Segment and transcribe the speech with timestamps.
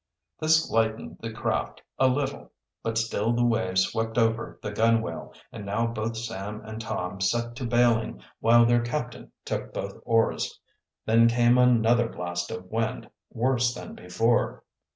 [0.39, 2.51] This lightened the craft a little,
[2.81, 7.55] but still the waves swept over the gunwale, and now both Sam and Tom set
[7.57, 10.59] to bailing, while the captain took both oars.
[11.05, 14.63] Then came another blast of wind, worse than before.